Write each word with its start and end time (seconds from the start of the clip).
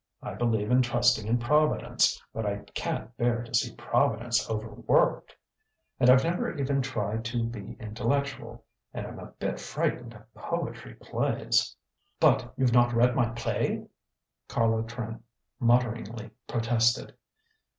I 0.23 0.33
believe 0.33 0.71
in 0.71 0.81
trusting 0.81 1.27
in 1.27 1.37
Providence, 1.37 2.19
but 2.33 2.43
I 2.43 2.63
can't 2.73 3.15
bear 3.17 3.43
to 3.43 3.53
see 3.53 3.75
Providence 3.75 4.49
overworked. 4.49 5.35
And 5.99 6.09
I've 6.09 6.23
never 6.23 6.57
even 6.57 6.81
tried 6.81 7.23
to 7.25 7.43
be 7.43 7.77
intellectual, 7.79 8.65
and 8.95 9.05
I'm 9.05 9.19
a 9.19 9.27
bit 9.27 9.59
frightened 9.59 10.15
of 10.15 10.33
poetry 10.33 10.95
plays" 10.95 11.75
"But 12.19 12.51
you've 12.57 12.73
not 12.73 12.93
read 12.95 13.15
my 13.15 13.29
play!" 13.29 13.85
Carlo 14.47 14.81
Trent 14.81 15.23
mutteringly 15.59 16.31
protested. 16.47 17.13